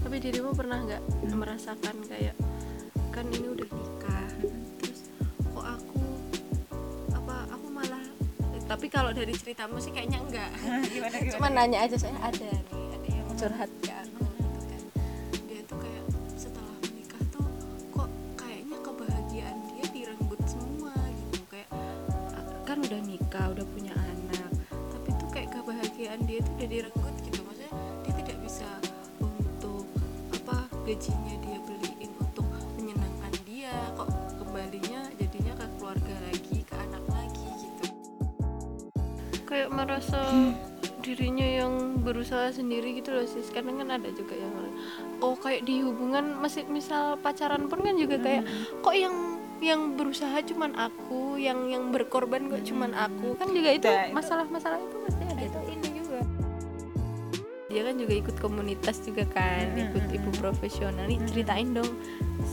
tapi 0.02 0.28
dirimu 0.28 0.52
pernah 0.52 0.76
nggak 0.84 1.02
merasakan 1.32 1.96
kayak 2.04 2.36
kan 3.16 3.24
ini 3.32 3.48
udah 3.48 3.68
nikah 3.68 4.21
tapi 8.72 8.88
kalau 8.88 9.12
dari 9.12 9.36
ceritamu 9.36 9.76
sih 9.76 9.92
kayaknya 9.92 10.16
enggak. 10.24 10.48
Gimana 10.96 11.16
cuma 11.28 11.48
nanya 11.52 11.84
aja 11.84 11.96
saya 12.00 12.16
ada 12.24 12.48
nih 12.72 12.88
ada 12.96 13.08
yang 13.12 13.28
curhat 13.36 13.68
ke 13.84 13.92
aku 13.92 14.24
gitu 14.40 14.60
kan. 14.64 14.82
Dia 15.44 15.60
tuh 15.68 15.76
kayak 15.76 16.04
setelah 16.40 16.76
menikah 16.88 17.22
tuh 17.28 17.44
kok 17.92 18.08
kayaknya 18.40 18.76
kebahagiaan 18.80 19.56
dia 19.76 19.86
direnggut 19.92 20.40
semua 20.48 20.96
gitu. 20.96 21.44
Kayak 21.52 21.68
kan 22.64 22.80
udah 22.80 23.00
nikah 23.04 23.46
udah 23.52 23.66
punya 23.76 23.92
anak. 23.92 24.50
Tapi 24.72 25.08
tuh 25.20 25.28
kayak 25.28 25.52
kebahagiaan 25.52 26.20
dia 26.24 26.40
tuh 26.40 26.52
udah 26.56 26.68
direnggut 26.72 27.16
gitu. 27.28 27.40
Maksudnya 27.44 27.72
dia 28.08 28.12
tidak 28.24 28.36
bisa 28.40 28.68
untuk 29.20 29.84
apa 30.32 30.64
gajinya 30.88 31.36
merasa 39.82 40.22
dirinya 41.02 41.44
yang 41.44 41.98
berusaha 41.98 42.54
sendiri 42.54 43.02
gitu 43.02 43.10
loh 43.10 43.26
sis. 43.26 43.50
Kadang 43.50 43.82
kan 43.82 43.90
ada 43.98 44.08
juga 44.14 44.38
yang 44.38 44.54
oh 45.18 45.34
kayak 45.34 45.66
di 45.66 45.82
hubungan 45.82 46.38
masih 46.38 46.62
misal 46.70 47.18
pacaran 47.18 47.66
pun 47.66 47.82
kan 47.82 47.98
juga 47.98 48.22
kayak 48.22 48.46
kok 48.80 48.94
yang 48.94 49.14
yang 49.62 49.94
berusaha 49.94 50.42
cuman 50.42 50.74
aku 50.74 51.38
yang 51.38 51.70
yang 51.70 51.90
berkorban 51.90 52.46
kok 52.50 52.62
cuman 52.66 52.94
aku? 52.94 53.34
Kan 53.38 53.50
juga 53.50 53.70
itu 53.74 53.90
Nah, 53.90 54.14
masalah-masalah 54.14 54.78
itu 54.78 54.96
pasti 55.06 55.22
ada 55.26 55.42
itu 55.42 55.58
ini 55.66 55.88
juga. 55.98 56.18
Dia 57.70 57.82
kan 57.88 57.94
juga 57.98 58.12
ikut 58.14 58.36
komunitas 58.38 58.96
juga 59.02 59.24
kan 59.34 59.64
Mm, 59.74 59.82
ikut 59.90 60.04
ibu 60.14 60.30
profesional. 60.38 61.06
Nih 61.10 61.18
ceritain 61.26 61.74
dong 61.74 61.90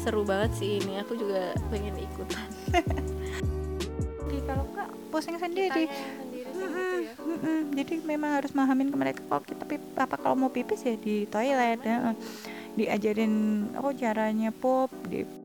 seru 0.06 0.26
banget 0.26 0.58
sih 0.58 0.82
ini 0.82 1.02
aku 1.02 1.18
juga 1.18 1.54
pengen 1.70 1.98
ikutan. 1.98 2.50
Kalau 4.50 4.66
enggak 4.66 4.90
pusing 5.14 5.38
sendiri. 5.38 5.86
Sih 5.86 5.88
gitu 6.80 6.98
ya 7.04 7.14
jadi 7.76 7.94
memang 8.04 8.32
harus 8.42 8.52
mahamin 8.52 8.92
ke 8.92 8.98
mereka 8.98 9.22
kalau 9.28 9.44
kita 9.44 9.64
apa 10.00 10.16
kalau 10.20 10.36
mau 10.36 10.52
pipis 10.52 10.84
ya 10.84 10.96
di 11.00 11.28
toilet 11.28 11.80
ya. 11.84 12.16
diajarin 12.76 13.34
oh 13.80 13.92
caranya 13.92 14.50
pop 14.56 14.92
di 15.08 15.39